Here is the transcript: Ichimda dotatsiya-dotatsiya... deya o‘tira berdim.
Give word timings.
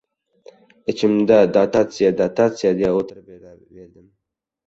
Ichimda 0.93 1.35
dotatsiya-dotatsiya... 1.57 2.71
deya 2.79 2.91
o‘tira 3.01 3.25
berdim. 3.45 4.09